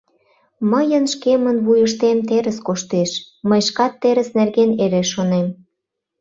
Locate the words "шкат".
3.67-3.93